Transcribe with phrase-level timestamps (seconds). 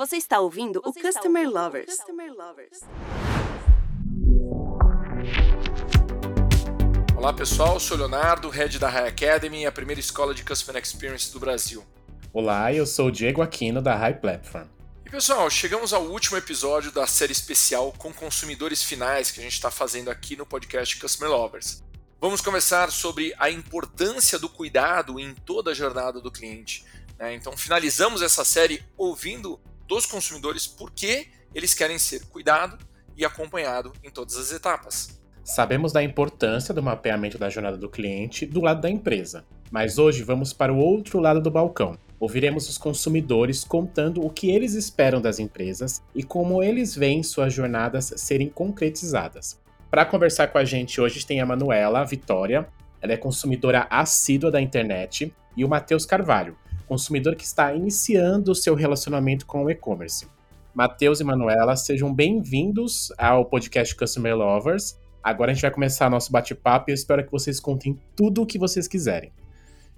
[0.00, 1.94] Você está ouvindo Você o Customer ouvindo Lovers.
[1.94, 2.80] Customer Lovers.
[7.14, 10.82] Olá pessoal, eu sou o Leonardo, head da High Academy, a primeira escola de Customer
[10.82, 11.84] Experience do Brasil.
[12.32, 14.68] Olá, eu sou o Diego Aquino da High Platform.
[15.04, 19.52] E pessoal, chegamos ao último episódio da série especial com consumidores finais que a gente
[19.52, 21.84] está fazendo aqui no podcast Customer Lovers.
[22.18, 26.86] Vamos conversar sobre a importância do cuidado em toda a jornada do cliente.
[27.18, 27.34] Né?
[27.34, 32.78] Então, finalizamos essa série ouvindo dos consumidores por que eles querem ser cuidado
[33.16, 35.20] e acompanhado em todas as etapas.
[35.42, 40.22] Sabemos da importância do mapeamento da jornada do cliente do lado da empresa, mas hoje
[40.22, 41.98] vamos para o outro lado do balcão.
[42.20, 47.52] Ouviremos os consumidores contando o que eles esperam das empresas e como eles veem suas
[47.52, 49.58] jornadas serem concretizadas.
[49.90, 52.68] Para conversar com a gente hoje tem a Manuela Vitória,
[53.02, 56.56] ela é consumidora assídua da internet, e o Matheus Carvalho,
[56.90, 60.26] consumidor que está iniciando o seu relacionamento com o e-commerce.
[60.74, 64.98] Matheus e Manuela, sejam bem-vindos ao podcast Customer Lovers.
[65.22, 68.46] Agora a gente vai começar nosso bate-papo e eu espero que vocês contem tudo o
[68.46, 69.32] que vocês quiserem.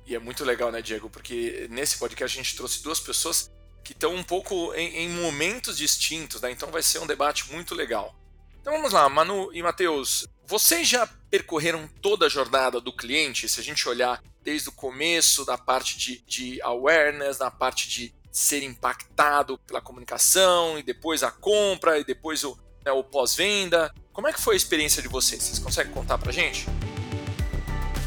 [0.07, 1.09] E é muito legal, né, Diego?
[1.09, 3.51] Porque nesse podcast a gente trouxe duas pessoas
[3.83, 6.51] que estão um pouco em, em momentos distintos, né?
[6.51, 8.15] Então vai ser um debate muito legal.
[8.63, 10.25] Então vamos lá, Manu e Matheus.
[10.47, 13.49] Vocês já percorreram toda a jornada do cliente?
[13.49, 18.15] Se a gente olhar desde o começo, da parte de, de awareness, na parte de
[18.31, 23.93] ser impactado pela comunicação, e depois a compra, e depois o, né, o pós-venda.
[24.13, 25.43] Como é que foi a experiência de vocês?
[25.43, 26.67] Vocês conseguem contar pra gente?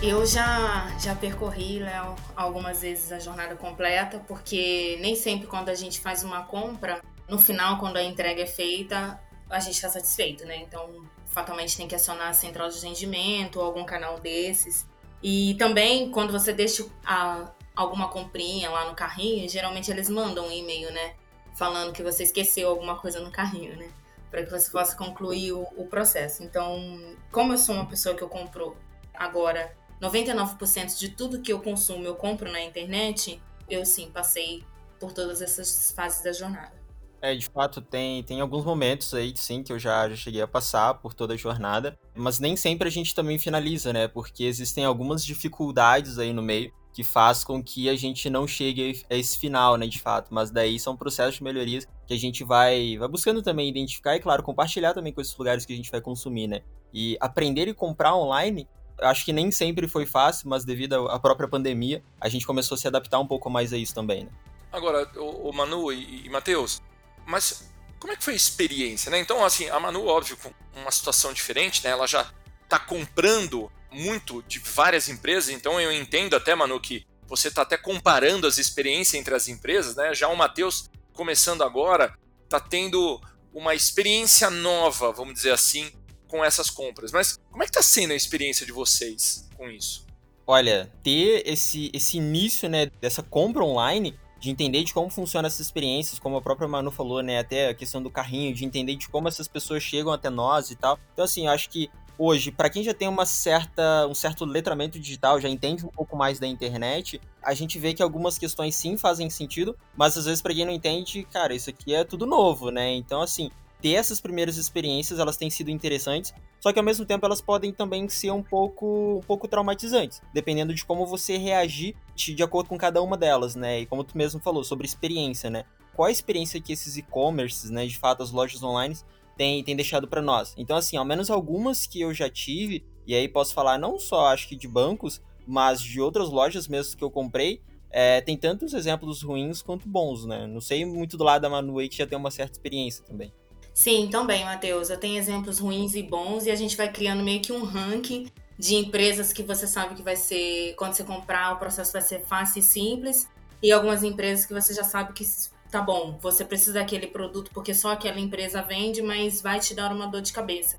[0.01, 5.75] Eu já, já percorri, Léo, algumas vezes a jornada completa, porque nem sempre quando a
[5.75, 10.45] gente faz uma compra, no final, quando a entrega é feita, a gente está satisfeito,
[10.45, 10.57] né?
[10.57, 14.87] Então, fatalmente tem que acionar a central de atendimento ou algum canal desses.
[15.21, 20.51] E também, quando você deixa a, alguma comprinha lá no carrinho, geralmente eles mandam um
[20.51, 21.15] e-mail, né?
[21.55, 23.89] Falando que você esqueceu alguma coisa no carrinho, né?
[24.29, 26.43] Para que você possa concluir o, o, processo.
[26.43, 28.75] Então, como eu sou uma pessoa que eu compro
[29.13, 34.63] agora 99% de tudo que eu consumo eu compro na internet, eu sim passei
[34.99, 36.84] por todas essas fases da jornada.
[37.21, 40.47] É, de fato, tem, tem alguns momentos aí, sim, que eu já, já cheguei a
[40.47, 44.07] passar por toda a jornada, mas nem sempre a gente também finaliza, né?
[44.07, 49.03] Porque existem algumas dificuldades aí no meio que faz com que a gente não chegue
[49.09, 50.33] a esse final, né, de fato.
[50.33, 54.19] Mas daí são processos de melhorias que a gente vai, vai buscando também identificar e,
[54.21, 56.61] claro, compartilhar também com esses lugares que a gente vai consumir, né?
[56.93, 58.65] E aprender e comprar online,
[59.01, 62.77] acho que nem sempre foi fácil, mas devido à própria pandemia, a gente começou a
[62.77, 64.29] se adaptar um pouco mais a isso também, né?
[64.71, 66.81] Agora, o, Manu e, e Matheus,
[67.25, 67.69] mas
[67.99, 69.19] como é que foi a experiência, né?
[69.19, 71.89] Então, assim, a Manu, óbvio, com uma situação diferente, né?
[71.89, 72.31] Ela já
[72.63, 77.77] está comprando muito de várias empresas, então eu entendo até, Manu, que você está até
[77.77, 80.13] comparando as experiências entre as empresas, né?
[80.13, 83.19] Já o Matheus, começando agora, está tendo
[83.53, 85.91] uma experiência nova, vamos dizer assim,
[86.27, 87.11] com essas compras.
[87.11, 90.05] Mas como é que está sendo a experiência de vocês com isso?
[90.45, 95.59] Olha, ter esse, esse início né, dessa compra online de entender de como funcionam essas
[95.61, 99.09] experiências, como a própria Manu falou, né, até a questão do carrinho, de entender de
[99.09, 100.99] como essas pessoas chegam até nós e tal.
[101.13, 104.99] Então, assim, eu acho que hoje, para quem já tem uma certa, um certo letramento
[104.99, 108.97] digital, já entende um pouco mais da internet, a gente vê que algumas questões sim
[108.97, 112.69] fazem sentido, mas às vezes para quem não entende, cara, isso aqui é tudo novo,
[112.69, 112.93] né?
[112.93, 113.49] Então, assim,
[113.85, 117.71] ter essas primeiras experiências, elas têm sido interessantes, só que ao mesmo tempo elas podem
[117.71, 122.79] também ser um pouco, um pouco traumatizantes, dependendo de como você reagir de, acordo com
[122.79, 123.81] cada uma delas, né?
[123.81, 125.65] E como tu mesmo falou, sobre experiência, né?
[125.95, 128.97] Qual a experiência que esses e-commerces, né, de fato as lojas online
[129.37, 130.55] têm, têm deixado para nós?
[130.57, 134.29] Então, assim, ao menos algumas que eu já tive, e aí posso falar não só,
[134.29, 138.73] acho que de bancos, mas de outras lojas mesmo que eu comprei, é, tem tantos
[138.73, 140.47] exemplos ruins quanto bons, né?
[140.47, 143.31] Não sei muito do lado da Manu aí que já tem uma certa experiência também.
[143.75, 144.89] Sim, também, Matheus.
[144.89, 148.31] Eu tenho exemplos ruins e bons e a gente vai criando meio que um ranking
[148.57, 152.25] de empresas que você sabe que vai ser, quando você comprar, o processo vai ser
[152.25, 153.27] fácil e simples,
[153.61, 155.25] e algumas empresas que você já sabe que
[155.69, 159.91] tá bom, você precisa daquele produto porque só aquela empresa vende, mas vai te dar
[159.91, 160.77] uma dor de cabeça.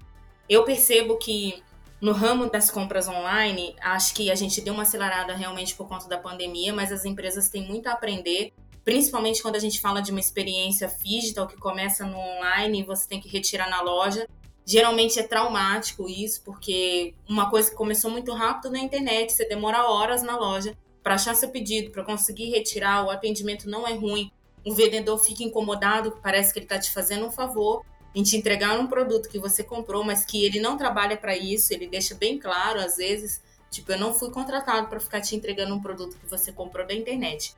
[0.49, 1.63] Eu percebo que
[2.01, 6.09] no ramo das compras online, acho que a gente deu uma acelerada realmente por conta
[6.09, 8.55] da pandemia, mas as empresas têm muito a aprender
[8.87, 13.09] principalmente quando a gente fala de uma experiência digital que começa no online e você
[13.09, 14.29] tem que retirar na loja.
[14.65, 19.89] Geralmente é traumático isso, porque uma coisa que começou muito rápido na internet, você demora
[19.91, 20.73] horas na loja
[21.03, 24.31] para achar seu pedido, para conseguir retirar, o atendimento não é ruim,
[24.65, 27.85] o vendedor fica incomodado, parece que ele está te fazendo um favor
[28.15, 31.75] em te entregar um produto que você comprou, mas que ele não trabalha para isso,
[31.75, 35.75] ele deixa bem claro às vezes, tipo, eu não fui contratado para ficar te entregando
[35.75, 37.57] um produto que você comprou da internet.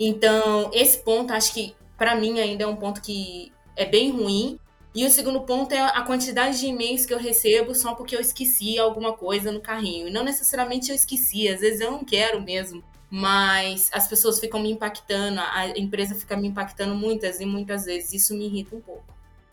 [0.00, 4.58] Então, esse ponto, acho que para mim ainda é um ponto que é bem ruim.
[4.94, 8.20] E o segundo ponto é a quantidade de e-mails que eu recebo só porque eu
[8.20, 10.08] esqueci alguma coisa no carrinho.
[10.08, 12.82] E não necessariamente eu esqueci, às vezes eu não quero mesmo.
[13.10, 18.14] Mas as pessoas ficam me impactando, a empresa fica me impactando muitas e muitas vezes.
[18.14, 19.04] Isso me irrita um pouco.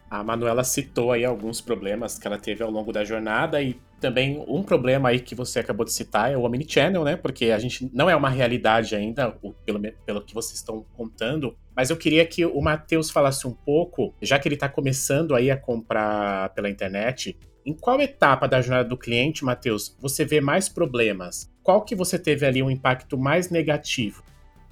[0.10, 4.44] A Manuela citou aí alguns problemas que ela teve ao longo da jornada e também
[4.48, 7.16] um problema aí que você acabou de citar é o Omnichannel, né?
[7.16, 9.32] Porque a gente não é uma realidade ainda,
[9.66, 11.58] pelo, pelo que vocês estão contando.
[11.76, 15.50] Mas eu queria que o Matheus falasse um pouco, já que ele está começando aí
[15.50, 20.70] a comprar pela internet, em qual etapa da jornada do cliente, Matheus, você vê mais
[20.70, 21.52] problemas?
[21.64, 24.24] Qual que você teve ali um impacto mais negativo?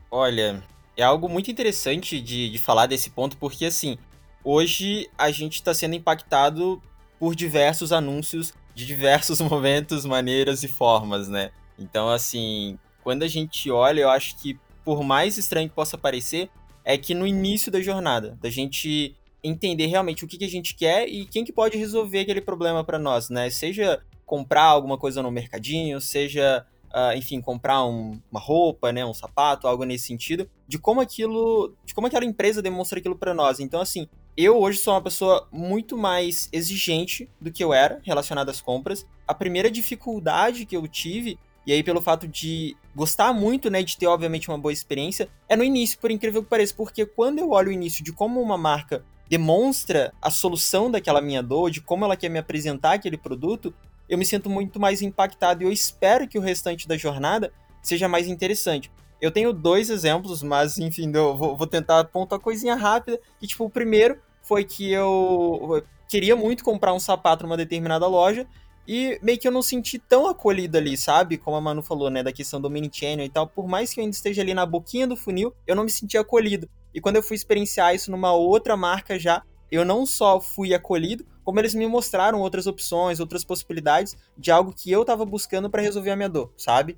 [0.10, 0.64] Olha,
[0.96, 3.98] é algo muito interessante de, de falar desse ponto, porque assim,
[4.44, 6.82] hoje a gente está sendo impactado
[7.20, 11.52] por diversos anúncios de diversos momentos, maneiras e formas, né?
[11.80, 16.50] Então, assim, quando a gente olha, eu acho que por mais estranho que possa parecer,
[16.84, 20.76] é que no início da jornada, da gente entender realmente o que, que a gente
[20.76, 23.50] quer e quem que pode resolver aquele problema para nós, né?
[23.50, 29.14] Seja comprar alguma coisa no mercadinho, seja, uh, enfim, comprar um, uma roupa, né, um
[29.14, 33.60] sapato, algo nesse sentido, de como aquilo, de como aquela empresa demonstra aquilo para nós.
[33.60, 34.08] Então, assim,
[34.38, 39.06] eu hoje sou uma pessoa muito mais exigente do que eu era relacionada às compras.
[39.26, 43.98] A primeira dificuldade que eu tive, e aí pelo fato de gostar muito, né, de
[43.98, 47.52] ter obviamente uma boa experiência, é no início, por incrível que pareça, porque quando eu
[47.52, 52.04] olho o início de como uma marca demonstra a solução daquela minha dor, de como
[52.04, 53.74] ela quer me apresentar aquele produto,
[54.08, 58.08] eu me sinto muito mais impactado e eu espero que o restante da jornada seja
[58.08, 58.92] mais interessante.
[59.22, 63.20] Eu tenho dois exemplos, mas enfim, eu vou, vou tentar apontar coisinha rápida.
[63.40, 68.48] Que, tipo, o primeiro foi que eu queria muito comprar um sapato numa determinada loja
[68.88, 71.38] e meio que eu não senti tão acolhido ali, sabe?
[71.38, 73.48] Como a Manu falou, né, da questão do mini channel e tal.
[73.48, 76.18] Por mais que eu ainda esteja ali na boquinha do funil, eu não me senti
[76.18, 76.70] acolhido.
[76.94, 79.42] E quando eu fui experienciar isso numa outra marca já,
[79.72, 84.74] eu não só fui acolhido, como eles me mostraram outras opções, outras possibilidades de algo
[84.74, 86.96] que eu tava buscando para resolver a minha dor, sabe?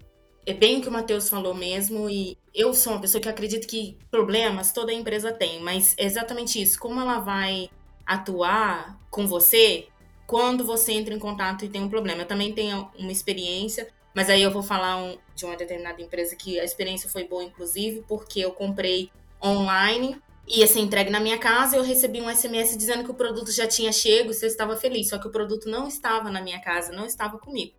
[0.47, 3.67] É bem o que o Matheus falou mesmo, e eu sou uma pessoa que acredita
[3.67, 6.79] que problemas toda empresa tem, mas é exatamente isso.
[6.79, 7.69] Como ela vai
[8.05, 9.89] atuar com você
[10.25, 12.21] quando você entra em contato e tem um problema?
[12.21, 16.33] Eu também tenho uma experiência, mas aí eu vou falar um, de uma determinada empresa
[16.33, 19.11] que a experiência foi boa, inclusive, porque eu comprei
[19.43, 20.17] online,
[20.47, 23.67] ia ser entregue na minha casa, eu recebi um SMS dizendo que o produto já
[23.67, 26.93] tinha chego e eu estava feliz, só que o produto não estava na minha casa,
[26.93, 27.73] não estava comigo.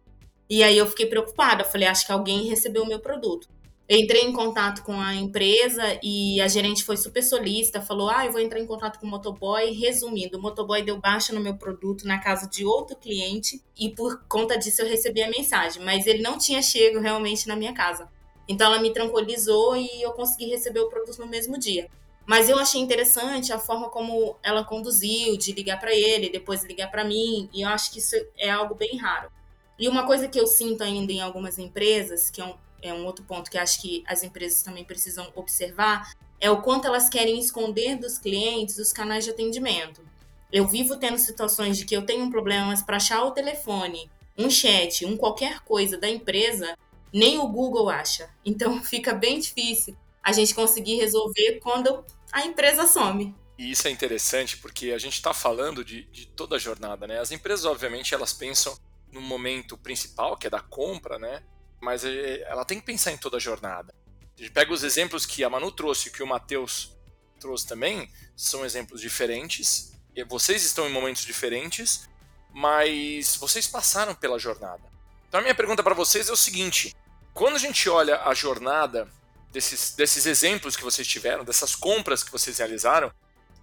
[0.49, 3.49] E aí eu fiquei preocupada, falei, acho que alguém recebeu o meu produto.
[3.91, 8.33] Entrei em contato com a empresa e a gerente foi super solista, falou: "Ah, eu
[8.33, 9.71] vou entrar em contato com o motoboy".
[9.73, 14.25] Resumindo, o motoboy deu baixa no meu produto na casa de outro cliente e por
[14.29, 18.09] conta disso eu recebi a mensagem, mas ele não tinha chego realmente na minha casa.
[18.47, 21.89] Então ela me tranquilizou e eu consegui receber o produto no mesmo dia.
[22.27, 26.91] Mas eu achei interessante a forma como ela conduziu, de ligar para ele, depois ligar
[26.91, 29.31] para mim, e eu acho que isso é algo bem raro.
[29.79, 33.05] E uma coisa que eu sinto ainda em algumas empresas, que é um, é um
[33.07, 37.39] outro ponto que acho que as empresas também precisam observar, é o quanto elas querem
[37.39, 40.03] esconder dos clientes os canais de atendimento.
[40.53, 45.05] Eu vivo tendo situações de que eu tenho problemas para achar o telefone, um chat,
[45.05, 46.77] um qualquer coisa da empresa,
[47.13, 48.31] nem o Google acha.
[48.45, 53.35] Então fica bem difícil a gente conseguir resolver quando a empresa some.
[53.59, 57.19] E isso é interessante porque a gente está falando de, de toda a jornada, né?
[57.19, 58.77] As empresas, obviamente, elas pensam
[59.13, 61.43] no momento principal, que é da compra, né?
[61.81, 63.95] Mas é, ela tem que pensar em toda a jornada.
[64.37, 66.97] A gente pega os exemplos que a Manu trouxe, que o Matheus
[67.41, 69.93] trouxe também, são exemplos diferentes.
[70.29, 72.09] Vocês estão em momentos diferentes,
[72.53, 74.83] mas vocês passaram pela jornada.
[75.29, 76.95] Então a minha pergunta para vocês é o seguinte:
[77.33, 79.09] quando a gente olha a jornada
[79.53, 83.13] desses, desses exemplos que vocês tiveram, dessas compras que vocês realizaram,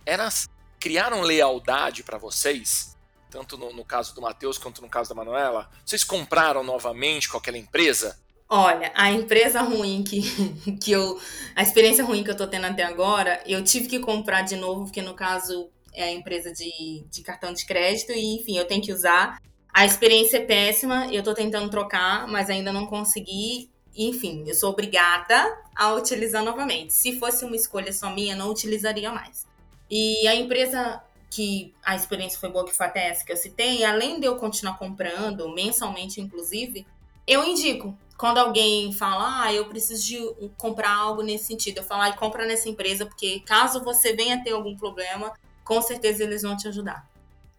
[0.05, 0.47] elas
[0.79, 2.94] criaram lealdade para vocês?
[3.35, 5.69] Tanto no, no caso do Matheus quanto no caso da Manuela?
[5.85, 8.17] Vocês compraram novamente com aquela empresa?
[8.47, 10.21] Olha, a empresa ruim que,
[10.81, 11.19] que eu.
[11.53, 14.85] A experiência ruim que eu tô tendo até agora, eu tive que comprar de novo,
[14.85, 18.81] porque no caso é a empresa de, de cartão de crédito, e enfim, eu tenho
[18.81, 19.41] que usar.
[19.73, 23.69] A experiência é péssima, eu tô tentando trocar, mas ainda não consegui.
[23.97, 26.93] Enfim, eu sou obrigada a utilizar novamente.
[26.93, 29.45] Se fosse uma escolha só minha, não utilizaria mais.
[29.89, 31.01] E a empresa
[31.35, 34.37] que a experiência foi boa, que foi até essa que eu citei, além de eu
[34.37, 36.87] continuar comprando, mensalmente inclusive,
[37.27, 37.97] eu indico.
[38.17, 42.45] Quando alguém fala, ah, eu preciso de comprar algo nesse sentido, eu falo, ah, compra
[42.45, 45.33] nessa empresa, porque caso você venha ter algum problema,
[45.65, 47.05] com certeza eles vão te ajudar.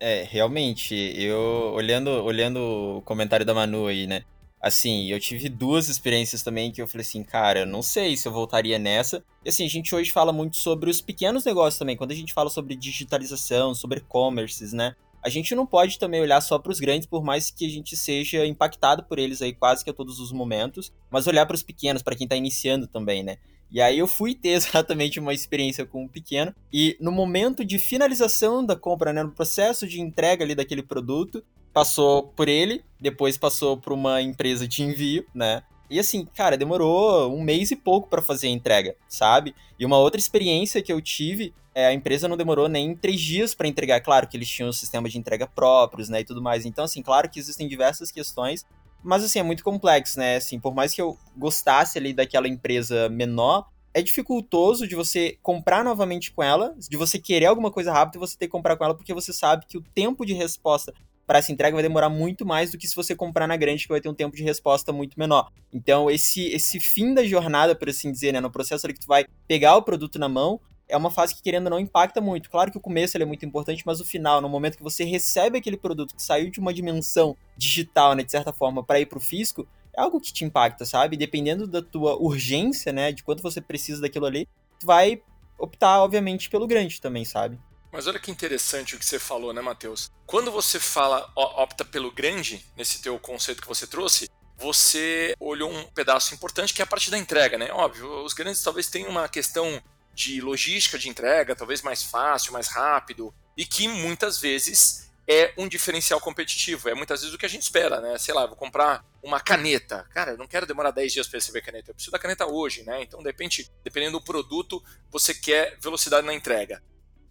[0.00, 2.58] É, realmente, eu olhando, olhando
[2.96, 4.24] o comentário da Manu aí, né?
[4.66, 8.32] Assim, eu tive duas experiências também que eu falei assim, cara, não sei se eu
[8.32, 9.22] voltaria nessa.
[9.44, 11.96] E assim, a gente hoje fala muito sobre os pequenos negócios também.
[11.96, 14.96] Quando a gente fala sobre digitalização, sobre e-commerces, né?
[15.22, 17.96] A gente não pode também olhar só para os grandes, por mais que a gente
[17.96, 21.62] seja impactado por eles aí quase que a todos os momentos, mas olhar para os
[21.62, 23.36] pequenos, para quem está iniciando também, né?
[23.70, 27.78] E aí eu fui ter exatamente uma experiência com um pequeno e no momento de
[27.78, 31.44] finalização da compra, né, no processo de entrega ali daquele produto,
[31.76, 35.62] passou por ele, depois passou por uma empresa de envio, né?
[35.90, 39.54] E assim, cara, demorou um mês e pouco para fazer a entrega, sabe?
[39.78, 43.54] E uma outra experiência que eu tive, é, a empresa não demorou nem três dias
[43.54, 44.00] para entregar.
[44.00, 46.64] Claro que eles tinham um sistema de entrega próprios, né, e tudo mais.
[46.64, 48.64] Então, assim, claro que existem diversas questões,
[49.04, 50.36] mas assim, é muito complexo, né?
[50.36, 55.82] Assim, por mais que eu gostasse ali daquela empresa menor, é dificultoso de você comprar
[55.82, 58.84] novamente com ela, de você querer alguma coisa rápida e você ter que comprar com
[58.84, 60.92] ela, porque você sabe que o tempo de resposta
[61.26, 63.88] para essa entrega vai demorar muito mais do que se você comprar na grande, que
[63.88, 65.50] vai ter um tempo de resposta muito menor.
[65.72, 69.06] Então, esse, esse fim da jornada, por assim dizer, né, no processo ali que tu
[69.06, 72.48] vai pegar o produto na mão, é uma fase que, querendo ou não, impacta muito.
[72.48, 75.58] Claro que o começo é muito importante, mas o final, no momento que você recebe
[75.58, 79.18] aquele produto que saiu de uma dimensão digital, né, de certa forma, para ir para
[79.18, 79.66] o fisco,
[79.96, 81.16] é algo que te impacta, sabe?
[81.16, 84.46] Dependendo da tua urgência, né, de quanto você precisa daquilo ali,
[84.78, 85.20] tu vai
[85.58, 87.58] optar, obviamente, pelo grande também, sabe?
[87.96, 90.10] Mas olha que interessante o que você falou, né, Matheus?
[90.26, 95.84] Quando você fala opta pelo grande, nesse teu conceito que você trouxe, você olhou um
[95.84, 97.72] pedaço importante que é a parte da entrega, né?
[97.72, 102.68] Óbvio, os grandes talvez tenham uma questão de logística de entrega, talvez mais fácil, mais
[102.68, 106.90] rápido, e que muitas vezes é um diferencial competitivo.
[106.90, 108.18] É muitas vezes o que a gente espera, né?
[108.18, 110.06] Sei lá, vou comprar uma caneta.
[110.12, 112.44] Cara, eu não quero demorar 10 dias para receber a caneta, eu preciso da caneta
[112.44, 113.02] hoje, né?
[113.02, 116.82] Então, de repente, dependendo do produto, você quer velocidade na entrega.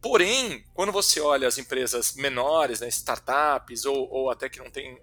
[0.05, 5.01] Porém, quando você olha as empresas menores, né, startups, ou, ou até que não tem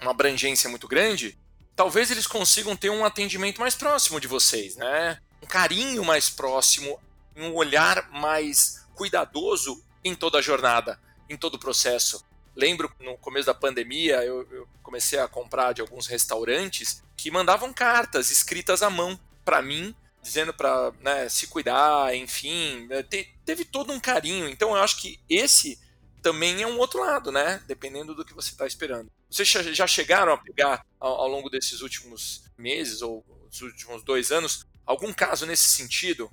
[0.00, 1.36] uma abrangência muito grande,
[1.74, 5.18] talvez eles consigam ter um atendimento mais próximo de vocês, né?
[5.42, 7.00] Um carinho mais próximo,
[7.34, 12.24] um olhar mais cuidadoso em toda a jornada, em todo o processo.
[12.54, 17.72] Lembro no começo da pandemia, eu, eu comecei a comprar de alguns restaurantes que mandavam
[17.72, 23.64] cartas escritas à mão para mim dizendo para né, se cuidar, enfim, né, te, teve
[23.64, 24.48] todo um carinho.
[24.48, 25.78] Então eu acho que esse
[26.22, 27.62] também é um outro lado, né?
[27.66, 29.10] Dependendo do que você está esperando.
[29.30, 33.24] Vocês já chegaram a pegar ao, ao longo desses últimos meses ou
[33.62, 36.30] últimos dois anos algum caso nesse sentido?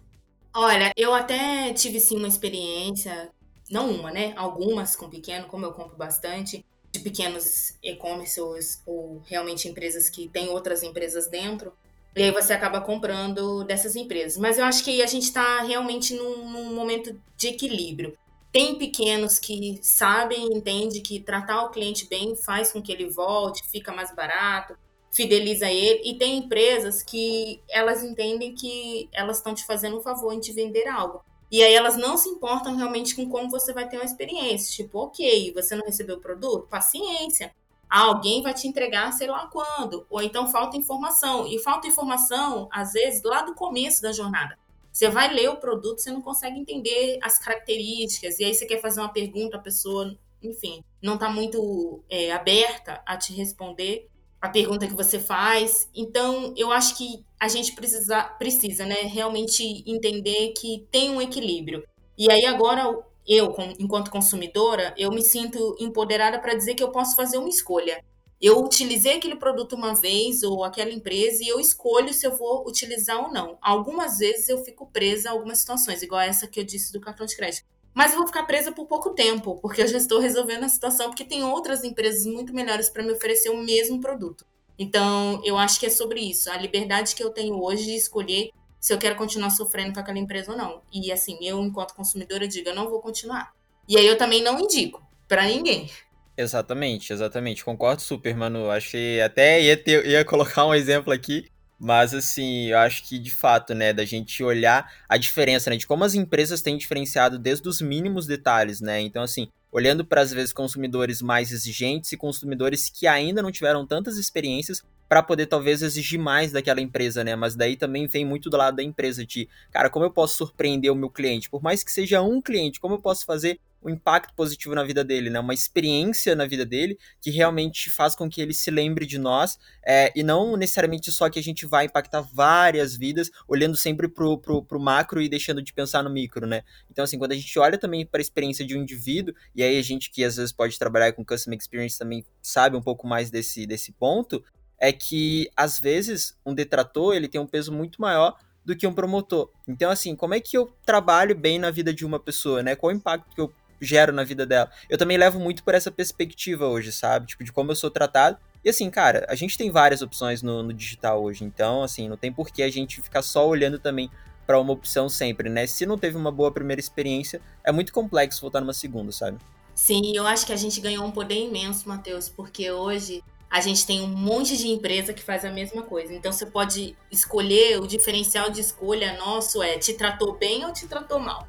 [0.54, 3.32] Olha, eu até tive sim uma experiência,
[3.70, 4.34] não uma, né?
[4.36, 10.28] Algumas com pequeno, como eu compro bastante, de pequenos e-commerce ou, ou realmente empresas que
[10.28, 11.74] têm outras empresas dentro.
[12.16, 14.38] E aí você acaba comprando dessas empresas.
[14.38, 18.18] Mas eu acho que a gente está realmente num, num, momento de equilíbrio.
[18.52, 23.64] Tem pequenos que sabem, entendem que tratar o cliente bem faz com que ele volte,
[23.70, 24.76] fica mais barato,
[25.10, 26.02] fideliza ele.
[26.04, 30.52] E tem empresas que elas entendem que elas estão te fazendo um favor em te
[30.52, 31.24] vender algo.
[31.50, 34.84] E aí elas não se importam realmente com como você vai ter uma experiência.
[34.84, 36.68] Tipo, ok, você não recebeu o produto?
[36.68, 37.54] Paciência
[38.00, 41.46] alguém vai te entregar sei lá quando, ou então falta informação.
[41.46, 44.58] E falta informação, às vezes, lá do começo da jornada.
[44.92, 48.82] Você vai ler o produto, você não consegue entender as características, e aí você quer
[48.82, 54.10] fazer uma pergunta, a pessoa, enfim, não está muito é, aberta a te responder
[54.42, 55.90] a pergunta que você faz.
[55.96, 61.84] Então, eu acho que a gente precisa, precisa né, realmente entender que tem um equilíbrio.
[62.18, 62.98] E aí, agora,
[63.34, 68.04] eu, enquanto consumidora, eu me sinto empoderada para dizer que eu posso fazer uma escolha.
[68.42, 72.68] Eu utilizei aquele produto uma vez ou aquela empresa e eu escolho se eu vou
[72.68, 73.58] utilizar ou não.
[73.62, 77.26] Algumas vezes eu fico presa a algumas situações, igual essa que eu disse do cartão
[77.26, 77.66] de crédito.
[77.94, 81.08] Mas eu vou ficar presa por pouco tempo, porque eu já estou resolvendo a situação,
[81.08, 84.46] porque tem outras empresas muito melhores para me oferecer o mesmo produto.
[84.78, 86.52] Então, eu acho que é sobre isso.
[86.52, 88.50] A liberdade que eu tenho hoje de escolher
[88.82, 90.82] se eu quero continuar sofrendo com aquela empresa ou não.
[90.92, 93.54] E assim, eu, enquanto consumidora, digo, eu não vou continuar.
[93.88, 95.90] E aí eu também não indico para ninguém.
[96.36, 97.64] Exatamente, exatamente.
[97.64, 98.72] Concordo super, mano.
[98.72, 101.48] Acho que até ia, ter, ia colocar um exemplo aqui.
[101.84, 105.88] Mas, assim, eu acho que, de fato, né, da gente olhar a diferença, né, de
[105.88, 109.02] como as empresas têm diferenciado desde os mínimos detalhes, né?
[109.02, 113.86] Então, assim, olhando para, às vezes, consumidores mais exigentes e consumidores que ainda não tiveram
[113.88, 117.36] tantas experiências, para poder talvez exigir mais daquela empresa, né?
[117.36, 120.90] Mas daí também vem muito do lado da empresa de, cara, como eu posso surpreender
[120.90, 121.50] o meu cliente?
[121.50, 125.04] Por mais que seja um cliente, como eu posso fazer um impacto positivo na vida
[125.04, 125.38] dele, né?
[125.38, 129.60] Uma experiência na vida dele que realmente faz com que ele se lembre de nós
[129.86, 134.38] é, e não necessariamente só que a gente vai impactar várias vidas, olhando sempre pro,
[134.38, 136.64] pro, pro macro e deixando de pensar no micro, né?
[136.90, 139.78] Então, assim, quando a gente olha também para a experiência de um indivíduo, e aí
[139.78, 143.30] a gente que às vezes pode trabalhar com Customer Experience também sabe um pouco mais
[143.30, 144.42] desse, desse ponto,
[144.82, 148.36] é que às vezes um detrator ele tem um peso muito maior
[148.66, 149.50] do que um promotor.
[149.68, 152.76] Então, assim, como é que eu trabalho bem na vida de uma pessoa, né?
[152.76, 154.72] Qual o impacto que eu gero na vida dela?
[154.90, 157.28] Eu também levo muito por essa perspectiva hoje, sabe?
[157.28, 158.38] Tipo, de como eu sou tratado.
[158.64, 162.18] E assim, cara, a gente tem várias opções no, no digital hoje, então, assim, não
[162.18, 164.10] tem por que a gente ficar só olhando também
[164.46, 165.66] para uma opção sempre, né?
[165.68, 169.38] Se não teve uma boa primeira experiência, é muito complexo voltar numa segunda, sabe?
[169.74, 173.86] Sim, eu acho que a gente ganhou um poder imenso, Matheus, porque hoje a gente
[173.86, 176.14] tem um monte de empresa que faz a mesma coisa.
[176.14, 180.88] Então você pode escolher, o diferencial de escolha nosso é te tratou bem ou te
[180.88, 181.46] tratou mal.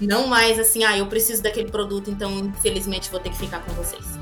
[0.00, 3.72] Não mais assim, ah, eu preciso daquele produto, então infelizmente vou ter que ficar com
[3.72, 4.19] vocês.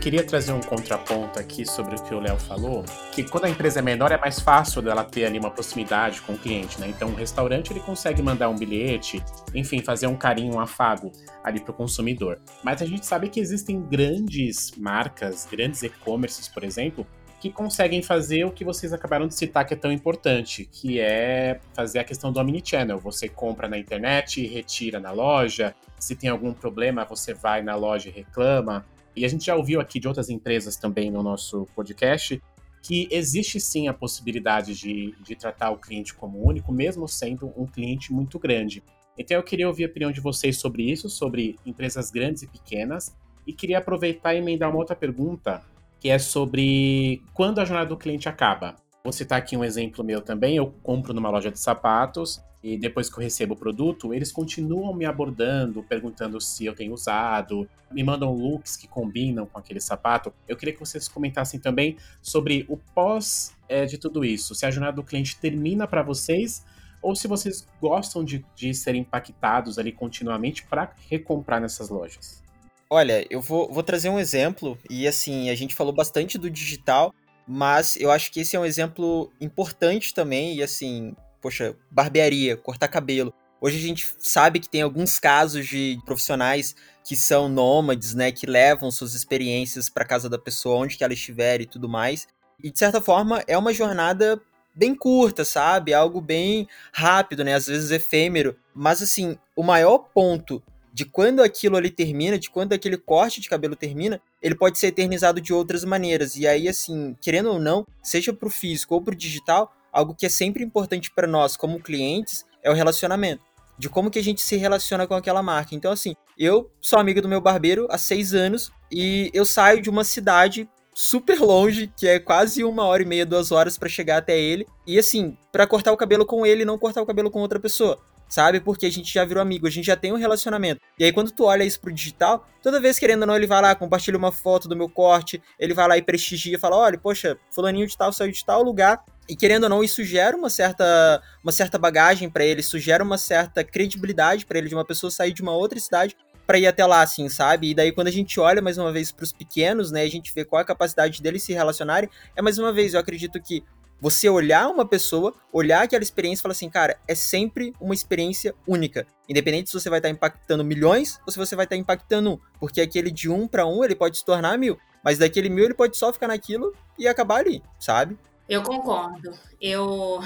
[0.00, 3.80] Queria trazer um contraponto aqui sobre o que o Léo falou, que quando a empresa
[3.80, 6.88] é menor é mais fácil dela ter ali uma proximidade com o cliente, né?
[6.88, 9.22] Então, um restaurante ele consegue mandar um bilhete,
[9.54, 11.12] enfim, fazer um carinho, um afago
[11.44, 12.40] ali para o consumidor.
[12.64, 17.06] Mas a gente sabe que existem grandes marcas, grandes e-commerces, por exemplo,
[17.38, 21.60] que conseguem fazer o que vocês acabaram de citar que é tão importante, que é
[21.74, 22.98] fazer a questão do omnichannel.
[22.98, 28.08] Você compra na internet, retira na loja, se tem algum problema, você vai na loja
[28.08, 28.86] e reclama.
[29.16, 32.40] E a gente já ouviu aqui de outras empresas também no nosso podcast
[32.82, 37.66] que existe sim a possibilidade de, de tratar o cliente como único, mesmo sendo um
[37.66, 38.82] cliente muito grande.
[39.18, 43.14] Então eu queria ouvir a opinião de vocês sobre isso, sobre empresas grandes e pequenas,
[43.46, 45.62] e queria aproveitar e emendar uma outra pergunta,
[45.98, 48.76] que é sobre quando a jornada do cliente acaba.
[49.04, 50.56] Vou citar aqui um exemplo meu também.
[50.56, 54.92] Eu compro numa loja de sapatos e depois que eu recebo o produto, eles continuam
[54.92, 60.32] me abordando, perguntando se eu tenho usado, me mandam looks que combinam com aquele sapato.
[60.46, 64.54] Eu queria que vocês comentassem também sobre o pós é, de tudo isso.
[64.54, 66.64] Se a jornada do cliente termina para vocês
[67.02, 72.42] ou se vocês gostam de, de serem impactados ali continuamente para recomprar nessas lojas.
[72.90, 77.14] Olha, eu vou, vou trazer um exemplo, e assim, a gente falou bastante do digital,
[77.46, 82.88] mas eu acho que esse é um exemplo importante também, e assim, poxa, barbearia, cortar
[82.88, 83.32] cabelo.
[83.60, 86.74] Hoje a gente sabe que tem alguns casos de profissionais
[87.04, 91.12] que são nômades, né, que levam suas experiências para casa da pessoa onde que ela
[91.12, 92.26] estiver e tudo mais.
[92.62, 94.40] E de certa forma é uma jornada
[94.74, 95.92] bem curta, sabe?
[95.92, 97.54] Algo bem rápido, né?
[97.54, 98.56] Às vezes efêmero.
[98.74, 103.48] Mas assim, o maior ponto de quando aquilo ali termina, de quando aquele corte de
[103.48, 106.36] cabelo termina, ele pode ser eternizado de outras maneiras.
[106.36, 110.14] E aí, assim, querendo ou não, seja para o físico ou para o digital, algo
[110.14, 113.42] que é sempre importante para nós como clientes é o relacionamento.
[113.78, 115.74] De como que a gente se relaciona com aquela marca.
[115.74, 119.88] Então, assim, eu sou amigo do meu barbeiro há seis anos e eu saio de
[119.88, 124.18] uma cidade super longe, que é quase uma hora e meia, duas horas para chegar
[124.18, 124.66] até ele.
[124.86, 127.98] E assim, para cortar o cabelo com ele, não cortar o cabelo com outra pessoa
[128.30, 128.60] sabe?
[128.60, 130.80] Porque a gente já virou amigo, a gente já tem um relacionamento.
[130.98, 133.60] E aí, quando tu olha isso pro digital, toda vez querendo ou não, ele vai
[133.60, 137.36] lá, compartilha uma foto do meu corte, ele vai lá e prestigia, fala: olha, poxa,
[137.50, 139.04] fulaninho de tal saiu de tal lugar.
[139.28, 143.04] E querendo ou não, isso gera uma certa, uma certa bagagem para ele, isso gera
[143.04, 146.16] uma certa credibilidade para ele de uma pessoa sair de uma outra cidade
[146.50, 147.70] para ir até lá, assim, sabe?
[147.70, 150.34] E daí quando a gente olha mais uma vez para os pequenos, né, a gente
[150.34, 153.62] vê qual é a capacidade deles se relacionarem, é mais uma vez, eu acredito que
[154.00, 158.54] você olhar uma pessoa, olhar aquela experiência e falar assim, cara, é sempre uma experiência
[158.66, 159.06] única.
[159.28, 162.38] Independente se você vai estar impactando milhões ou se você vai estar impactando um.
[162.58, 164.78] Porque aquele de um para um, ele pode se tornar mil.
[165.04, 168.18] Mas daquele mil, ele pode só ficar naquilo e acabar ali, sabe?
[168.48, 169.32] Eu concordo.
[169.60, 170.20] Eu,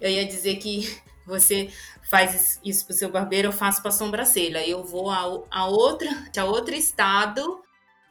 [0.00, 1.70] eu ia dizer que você
[2.10, 4.66] faz isso pro seu barbeiro, eu faço pra sobrancelha.
[4.66, 7.62] Eu vou a, a outra, a outro estado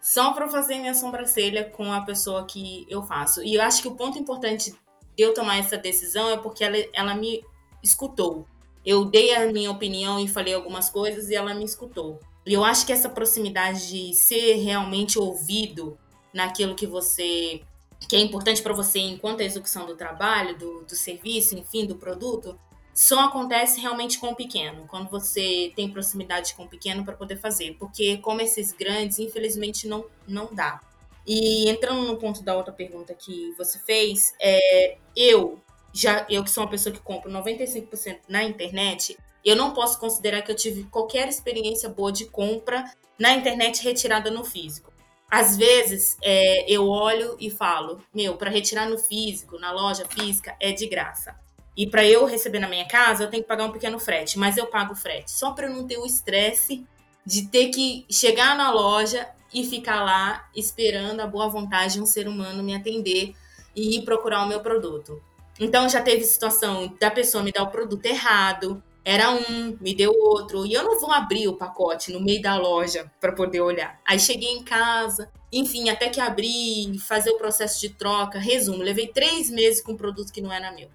[0.01, 3.43] só para fazer minha sobrancelha com a pessoa que eu faço.
[3.43, 4.73] E eu acho que o ponto importante
[5.17, 7.43] eu tomar essa decisão é porque ela, ela me
[7.83, 8.45] escutou.
[8.85, 12.19] Eu dei a minha opinião e falei algumas coisas e ela me escutou.
[12.45, 15.97] E eu acho que essa proximidade de ser realmente ouvido
[16.33, 17.61] naquilo que você
[18.07, 21.95] que é importante para você enquanto a execução do trabalho, do, do serviço, enfim, do
[21.95, 22.59] produto,
[22.93, 27.37] só acontece realmente com o pequeno, quando você tem proximidade com o pequeno para poder
[27.37, 30.81] fazer, porque como esses grandes, infelizmente não não dá.
[31.25, 35.59] E entrando no ponto da outra pergunta que você fez, é, eu,
[35.93, 40.41] já eu que sou uma pessoa que compro 95% na internet, eu não posso considerar
[40.41, 44.91] que eu tive qualquer experiência boa de compra na internet retirada no físico.
[45.29, 50.55] Às vezes é, eu olho e falo, meu, para retirar no físico, na loja física,
[50.59, 51.35] é de graça.
[51.77, 54.57] E para eu receber na minha casa, eu tenho que pagar um pequeno frete, mas
[54.57, 56.85] eu pago o frete, só para eu não ter o estresse
[57.25, 62.05] de ter que chegar na loja e ficar lá esperando a boa vontade de um
[62.05, 63.33] ser humano me atender
[63.75, 65.21] e ir procurar o meu produto.
[65.59, 70.13] Então já teve situação da pessoa me dar o produto errado, Era um, me deu
[70.13, 70.65] outro.
[70.65, 73.99] E eu não vou abrir o pacote no meio da loja para poder olhar.
[74.05, 78.37] Aí cheguei em casa, enfim, até que abri, fazer o processo de troca.
[78.37, 80.89] Resumo, levei três meses com um produto que não era meu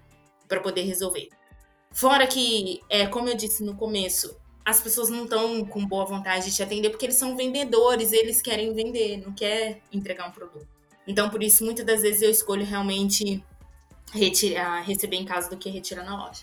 [0.47, 1.29] para poder resolver.
[1.91, 6.49] Fora que, é, como eu disse no começo, as pessoas não estão com boa vontade
[6.49, 10.67] de te atender porque eles são vendedores, eles querem vender, não quer entregar um produto.
[11.07, 13.41] Então, por isso, muitas das vezes eu escolho realmente
[14.11, 16.41] retirar, receber em casa do que retirar na loja.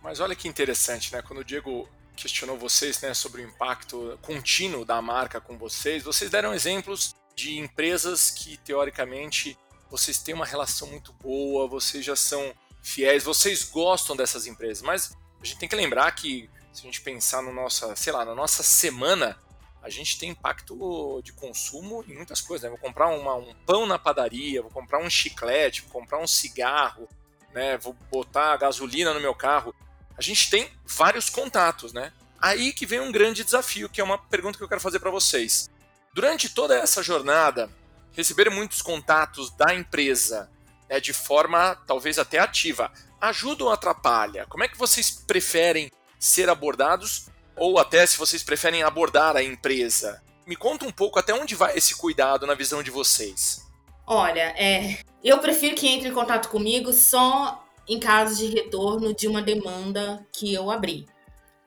[0.00, 1.22] Mas olha que interessante, né?
[1.22, 6.30] Quando o Diego questionou vocês né, sobre o impacto contínuo da marca com vocês, vocês
[6.30, 9.58] deram exemplos de empresas que, teoricamente,
[9.90, 14.82] vocês têm uma relação muito boa, vocês já são fiéis, vocês gostam dessas empresas.
[14.82, 18.24] Mas a gente tem que lembrar que, se a gente pensar no nossa, sei lá,
[18.24, 19.36] na nossa semana,
[19.82, 22.64] a gente tem impacto de consumo em muitas coisas.
[22.64, 22.70] Né?
[22.70, 27.08] Vou comprar uma, um pão na padaria, vou comprar um chiclete, vou comprar um cigarro,
[27.54, 27.78] né?
[27.78, 29.74] vou botar gasolina no meu carro.
[30.16, 32.12] A gente tem vários contatos, né?
[32.38, 35.10] Aí que vem um grande desafio, que é uma pergunta que eu quero fazer para
[35.10, 35.68] vocês.
[36.12, 37.70] Durante toda essa jornada,
[38.12, 40.50] receber muitos contatos da empresa
[40.88, 44.46] né, de forma talvez até ativa, ajuda ou atrapalha?
[44.46, 50.22] Como é que vocês preferem ser abordados ou até se vocês preferem abordar a empresa.
[50.46, 53.66] Me conta um pouco até onde vai esse cuidado na visão de vocês.
[54.06, 59.26] Olha, é, eu prefiro que entre em contato comigo só em caso de retorno de
[59.26, 61.06] uma demanda que eu abri.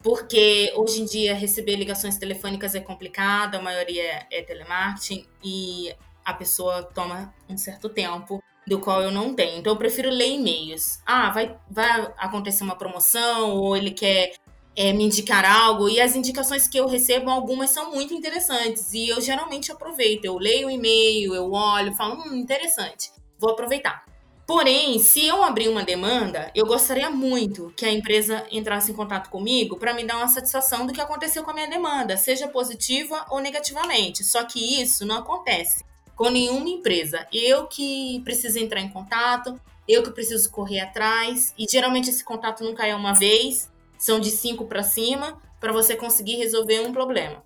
[0.02, 6.34] Porque hoje em dia receber ligações telefônicas é complicado, a maioria é telemarketing e a
[6.34, 9.60] pessoa toma um certo tempo do qual eu não tenho.
[9.60, 11.00] Então eu prefiro ler e-mails.
[11.06, 14.34] Ah, vai, vai acontecer uma promoção ou ele quer
[14.76, 19.10] é, me indicar algo e as indicações que eu recebo, algumas são muito interessantes e
[19.10, 20.26] eu geralmente aproveito.
[20.26, 24.04] Eu leio o e-mail, eu olho, falo, hum, interessante, vou aproveitar.
[24.46, 29.30] Porém, se eu abrir uma demanda, eu gostaria muito que a empresa entrasse em contato
[29.30, 33.26] comigo para me dar uma satisfação do que aconteceu com a minha demanda, seja positiva
[33.30, 34.24] ou negativamente.
[34.24, 37.26] Só que isso não acontece com nenhuma empresa.
[37.32, 42.66] Eu que preciso entrar em contato, eu que preciso correr atrás, e geralmente esse contato
[42.66, 43.72] nunca é uma vez,
[44.04, 47.42] são de cinco para cima, para você conseguir resolver um problema.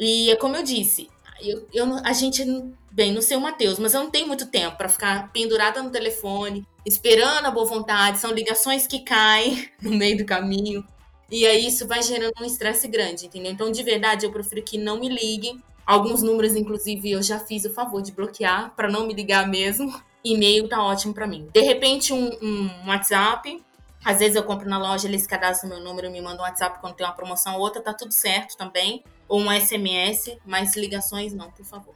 [0.00, 1.06] E é como eu disse,
[1.38, 2.42] eu, eu, a gente,
[2.90, 5.90] bem, não sei o Matheus, mas eu não tenho muito tempo para ficar pendurada no
[5.90, 10.82] telefone, esperando a boa vontade, são ligações que caem no meio do caminho.
[11.30, 13.52] E aí isso vai gerando um estresse grande, entendeu?
[13.52, 15.62] Então, de verdade, eu prefiro que não me liguem.
[15.84, 19.94] Alguns números, inclusive, eu já fiz o favor de bloquear para não me ligar mesmo.
[20.24, 21.50] E-mail tá ótimo para mim.
[21.52, 23.62] De repente, um, um WhatsApp,
[24.04, 26.94] às vezes eu compro na loja, eles cadastram meu número, me mandam um WhatsApp quando
[26.94, 29.02] tem uma promoção ou outra, tá tudo certo também.
[29.28, 31.94] Ou um SMS, mas ligações não, por favor.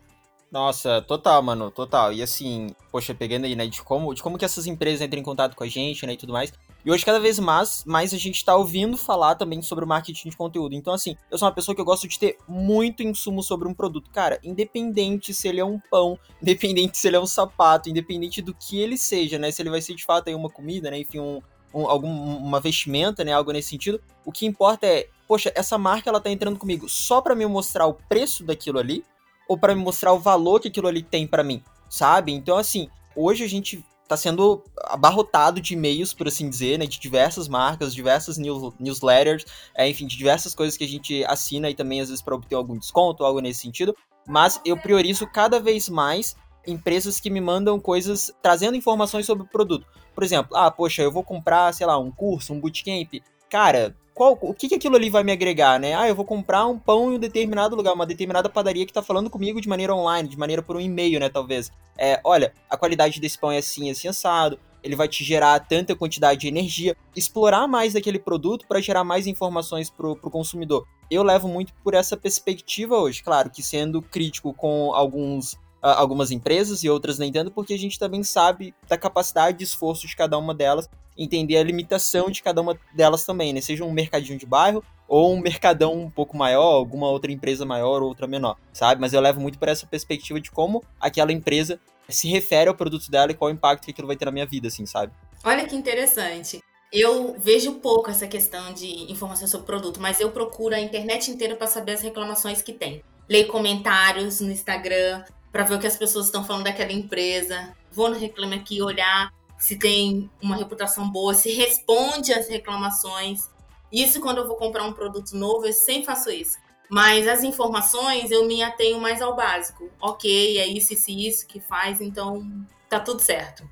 [0.53, 2.13] Nossa, total, mano, total.
[2.13, 5.25] E assim, poxa, pegando aí, né, de como, de como que essas empresas entram em
[5.25, 6.53] contato com a gente, né, e tudo mais.
[6.85, 10.29] E hoje, cada vez mais, mais a gente tá ouvindo falar também sobre o marketing
[10.29, 10.75] de conteúdo.
[10.75, 13.73] Então, assim, eu sou uma pessoa que eu gosto de ter muito insumo sobre um
[13.73, 14.11] produto.
[14.11, 18.53] Cara, independente se ele é um pão, independente se ele é um sapato, independente do
[18.53, 21.21] que ele seja, né, se ele vai ser de fato aí uma comida, né, enfim,
[21.21, 21.41] um,
[21.73, 24.01] um, alguma vestimenta, né, algo nesse sentido.
[24.25, 27.87] O que importa é, poxa, essa marca ela tá entrando comigo só para me mostrar
[27.87, 29.05] o preço daquilo ali
[29.49, 32.33] ou para me mostrar o valor que aquilo ali tem para mim, sabe?
[32.33, 37.01] Então assim, hoje a gente tá sendo abarrotado de e-mails, por assim dizer, né, de
[37.01, 41.75] diversas marcas, diversas news, newsletters, é, enfim, de diversas coisas que a gente assina e
[41.75, 43.97] também às vezes para obter algum desconto, algo nesse sentido.
[44.27, 49.49] Mas eu priorizo cada vez mais empresas que me mandam coisas trazendo informações sobre o
[49.49, 49.87] produto.
[50.15, 53.23] Por exemplo, ah, poxa, eu vou comprar, sei lá, um curso, um bootcamp.
[53.49, 55.95] Cara, qual, o que, que aquilo ali vai me agregar, né?
[55.95, 59.03] Ah, eu vou comprar um pão em um determinado lugar, uma determinada padaria que tá
[59.03, 61.71] falando comigo de maneira online, de maneira por um e-mail, né, talvez.
[61.97, 64.59] É, olha, a qualidade desse pão é assim, assim, assado.
[64.83, 66.97] Ele vai te gerar tanta quantidade de energia.
[67.15, 70.87] Explorar mais daquele produto para gerar mais informações pro, pro consumidor.
[71.11, 76.85] Eu levo muito por essa perspectiva hoje, claro, que sendo crítico com alguns algumas empresas
[76.85, 80.39] e outras nem tanto, porque a gente também sabe da capacidade de esforço de cada
[80.39, 83.61] uma delas, entender a limitação de cada uma delas também, né?
[83.61, 88.01] Seja um mercadinho de bairro ou um mercadão um pouco maior, alguma outra empresa maior
[88.01, 89.01] ou outra menor, sabe?
[89.01, 93.11] Mas eu levo muito para essa perspectiva de como aquela empresa se refere ao produto
[93.11, 95.13] dela e qual o impacto que aquilo vai ter na minha vida, assim, sabe?
[95.45, 96.63] Olha que interessante.
[96.93, 101.57] Eu vejo pouco essa questão de informação sobre produto, mas eu procuro a internet inteira
[101.57, 103.03] para saber as reclamações que tem.
[103.29, 107.77] Leio comentários no Instagram, para ver o que as pessoas estão falando daquela empresa.
[107.93, 113.49] Vou no Reclame Aqui olhar se tem uma reputação boa, se responde às reclamações.
[113.93, 116.59] Isso quando eu vou comprar um produto novo, eu sempre faço isso.
[116.91, 119.89] Mas as informações eu me atenho mais ao básico.
[120.01, 123.69] Ok, é isso, isso isso que faz, então tá tudo certo.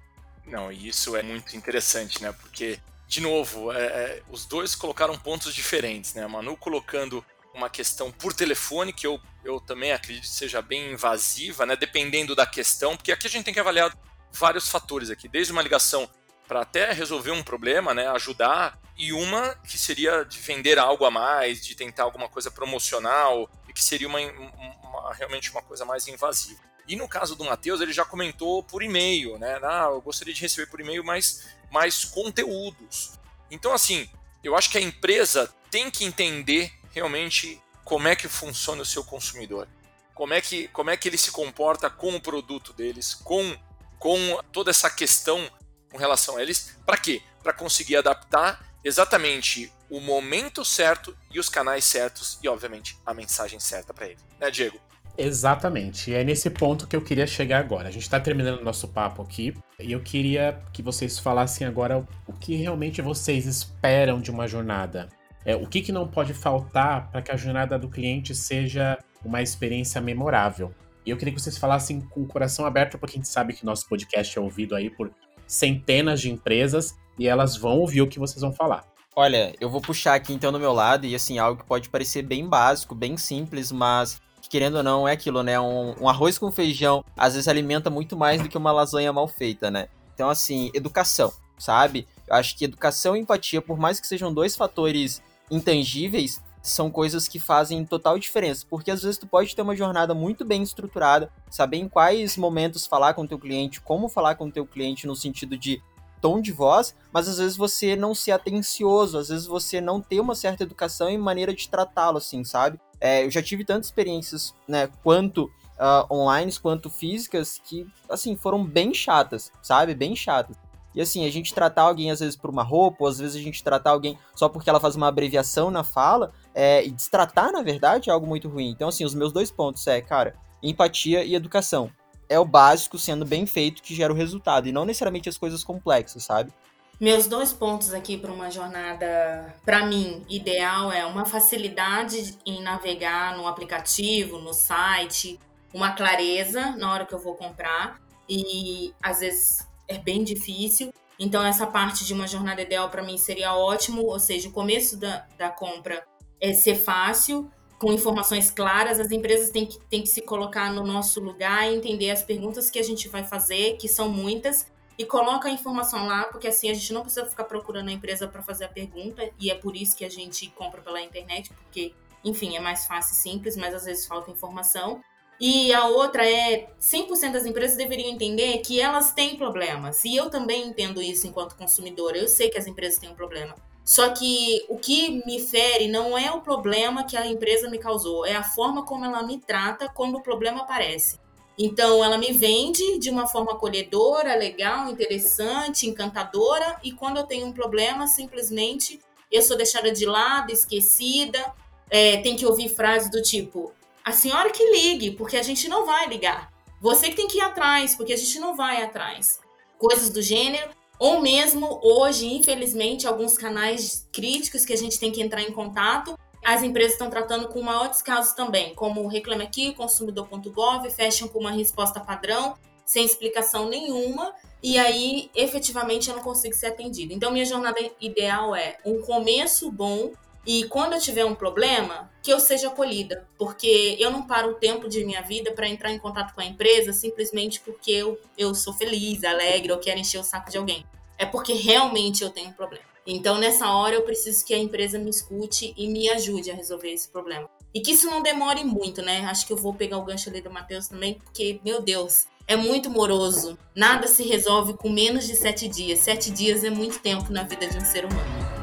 [0.46, 2.32] Não, e isso é muito interessante, né?
[2.32, 2.78] Porque
[3.10, 6.22] de novo, é, é, os dois colocaram pontos diferentes, né?
[6.22, 11.66] A Manu colocando uma questão por telefone, que eu, eu também acredito seja bem invasiva,
[11.66, 11.76] né?
[11.76, 13.96] Dependendo da questão, porque aqui a gente tem que avaliar
[14.32, 16.08] vários fatores aqui, desde uma ligação
[16.46, 18.08] para até resolver um problema, né?
[18.08, 23.50] Ajudar, e uma que seria de vender algo a mais, de tentar alguma coisa promocional,
[23.68, 26.60] e que seria uma, uma realmente uma coisa mais invasiva.
[26.86, 29.60] E no caso do Matheus, ele já comentou por e-mail, né?
[29.62, 33.12] Ah, eu gostaria de receber por e-mail mais, mais conteúdos.
[33.48, 34.10] Então, assim,
[34.42, 39.04] eu acho que a empresa tem que entender realmente como é que funciona o seu
[39.04, 39.66] consumidor.
[40.14, 43.56] Como é que, como é que ele se comporta com o produto deles, com,
[43.98, 45.50] com toda essa questão
[45.90, 46.76] com relação a eles.
[46.86, 47.20] Para quê?
[47.42, 53.58] Para conseguir adaptar exatamente o momento certo e os canais certos e, obviamente, a mensagem
[53.58, 54.18] certa para ele.
[54.38, 54.78] Né, Diego?
[55.18, 56.10] Exatamente.
[56.10, 57.88] E é nesse ponto que eu queria chegar agora.
[57.88, 62.06] A gente está terminando o nosso papo aqui e eu queria que vocês falassem agora
[62.26, 65.08] o que realmente vocês esperam de uma jornada.
[65.44, 69.42] É, o que, que não pode faltar para que a jornada do cliente seja uma
[69.42, 70.74] experiência memorável.
[71.04, 73.64] E eu queria que vocês falassem com o coração aberto, porque a gente sabe que
[73.64, 75.10] nosso podcast é ouvido aí por
[75.46, 78.84] centenas de empresas e elas vão ouvir o que vocês vão falar.
[79.16, 82.22] Olha, eu vou puxar aqui então no meu lado e assim, algo que pode parecer
[82.22, 85.60] bem básico, bem simples, mas querendo ou não, é aquilo, né?
[85.60, 89.28] Um, um, arroz com feijão às vezes alimenta muito mais do que uma lasanha mal
[89.28, 89.88] feita, né?
[90.14, 92.06] Então, assim, educação, sabe?
[92.28, 97.26] Eu acho que educação e empatia, por mais que sejam dois fatores intangíveis, são coisas
[97.26, 101.32] que fazem total diferença, porque às vezes tu pode ter uma jornada muito bem estruturada,
[101.50, 105.06] saber em quais momentos falar com o teu cliente, como falar com o teu cliente
[105.06, 105.82] no sentido de
[106.20, 110.20] tom de voz, mas às vezes você não ser atencioso, às vezes você não ter
[110.20, 112.78] uma certa educação e maneira de tratá-lo, assim, sabe?
[113.00, 115.44] É, eu já tive tantas experiências, né, quanto
[115.80, 119.94] uh, online quanto físicas, que, assim, foram bem chatas, sabe?
[119.94, 120.56] Bem chatas.
[120.94, 123.42] E assim, a gente tratar alguém às vezes por uma roupa, ou às vezes a
[123.42, 127.62] gente tratar alguém só porque ela faz uma abreviação na fala, é, e destratar, na
[127.62, 128.68] verdade, é algo muito ruim.
[128.68, 131.90] Então, assim, os meus dois pontos é, cara, empatia e educação.
[132.28, 135.64] É o básico sendo bem feito que gera o resultado, e não necessariamente as coisas
[135.64, 136.52] complexas, sabe?
[137.00, 143.38] Meus dois pontos aqui para uma jornada, para mim, ideal é uma facilidade em navegar
[143.38, 145.40] no aplicativo, no site,
[145.72, 147.98] uma clareza na hora que eu vou comprar
[148.28, 150.92] e às vezes é bem difícil.
[151.18, 154.96] Então essa parte de uma jornada ideal para mim seria ótimo, ou seja, o começo
[154.96, 156.02] da, da compra
[156.40, 160.84] é ser fácil, com informações claras, as empresas têm que, têm que se colocar no
[160.84, 164.66] nosso lugar e entender as perguntas que a gente vai fazer, que são muitas,
[164.98, 168.28] e coloca a informação lá, porque assim a gente não precisa ficar procurando a empresa
[168.28, 171.94] para fazer a pergunta, e é por isso que a gente compra pela internet, porque,
[172.22, 175.02] enfim, é mais fácil e simples, mas às vezes falta informação.
[175.40, 180.04] E a outra é 100% das empresas deveriam entender que elas têm problemas.
[180.04, 182.18] E eu também entendo isso enquanto consumidora.
[182.18, 183.54] Eu sei que as empresas têm um problema.
[183.82, 188.26] Só que o que me fere não é o problema que a empresa me causou,
[188.26, 191.18] é a forma como ela me trata quando o problema aparece.
[191.58, 197.46] Então, ela me vende de uma forma acolhedora, legal, interessante, encantadora, e quando eu tenho
[197.46, 199.00] um problema, simplesmente
[199.30, 201.52] eu sou deixada de lado, esquecida.
[201.90, 203.72] É, tem que ouvir frases do tipo:
[204.04, 206.52] a senhora que ligue, porque a gente não vai ligar.
[206.80, 209.40] Você que tem que ir atrás, porque a gente não vai atrás.
[209.78, 210.70] Coisas do gênero.
[210.98, 216.18] Ou mesmo hoje, infelizmente, alguns canais críticos que a gente tem que entrar em contato
[216.44, 221.50] as empresas estão tratando com maior descaso também, como Reclame Aqui, consumidor.gov, fecham com uma
[221.50, 227.12] resposta padrão, sem explicação nenhuma, e aí efetivamente eu não consigo ser atendida.
[227.12, 230.12] Então, minha jornada ideal é um começo bom
[230.46, 234.54] e quando eu tiver um problema, que eu seja acolhida, porque eu não paro o
[234.54, 238.54] tempo de minha vida para entrar em contato com a empresa simplesmente porque eu, eu
[238.54, 240.84] sou feliz, alegre ou quero encher o saco de alguém.
[241.18, 242.84] É porque realmente eu tenho um problema.
[243.06, 246.92] Então, nessa hora, eu preciso que a empresa me escute e me ajude a resolver
[246.92, 247.48] esse problema.
[247.74, 249.24] E que isso não demore muito, né?
[249.26, 252.56] Acho que eu vou pegar o gancho ali do Matheus também, porque, meu Deus, é
[252.56, 253.58] muito moroso.
[253.74, 256.00] Nada se resolve com menos de sete dias.
[256.00, 258.59] Sete dias é muito tempo na vida de um ser humano.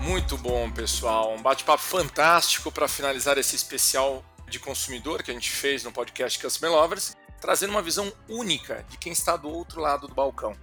[0.00, 1.34] Muito bom, pessoal.
[1.34, 6.38] Um bate-papo fantástico para finalizar esse especial de consumidor que a gente fez no podcast
[6.38, 10.56] Customer Lovers, trazendo uma visão única de quem está do outro lado do balcão.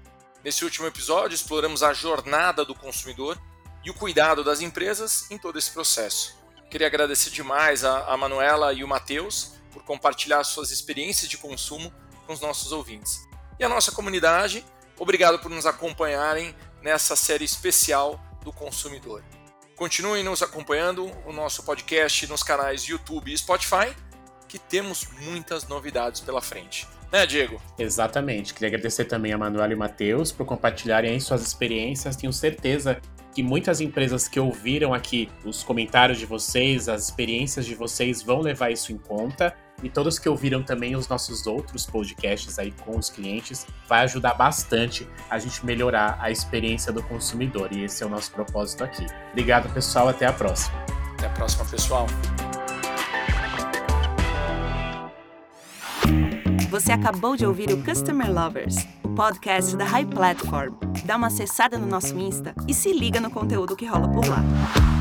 [0.44, 3.38] Nesse último episódio, exploramos a jornada do consumidor
[3.84, 6.38] e o cuidado das empresas em todo esse processo.
[6.72, 11.94] Queria agradecer demais a, a Manuela e o Matheus por compartilhar suas experiências de consumo
[12.26, 13.20] com os nossos ouvintes.
[13.60, 14.66] E a nossa comunidade,
[14.98, 19.22] obrigado por nos acompanharem nessa série especial do consumidor.
[19.76, 23.94] Continuem nos acompanhando o nosso podcast nos canais YouTube e Spotify,
[24.48, 26.88] que temos muitas novidades pela frente.
[27.12, 27.62] Né, Diego?
[27.78, 28.54] Exatamente.
[28.54, 32.16] Queria agradecer também a Manuela e Matheus por compartilharem suas experiências.
[32.16, 33.02] Tenho certeza
[33.34, 38.40] que muitas empresas que ouviram aqui os comentários de vocês, as experiências de vocês vão
[38.40, 39.54] levar isso em conta.
[39.84, 44.34] E todos que ouviram também os nossos outros podcasts aí com os clientes, vai ajudar
[44.34, 47.72] bastante a gente melhorar a experiência do consumidor.
[47.72, 49.06] E esse é o nosso propósito aqui.
[49.32, 50.08] Obrigado, pessoal.
[50.10, 50.76] Até a próxima.
[51.14, 52.08] Até a próxima, pessoal.
[56.70, 60.74] Você acabou de ouvir o Customer Lovers, o podcast da High Platform.
[61.06, 64.95] Dá uma acessada no nosso Insta e se liga no conteúdo que rola por lá.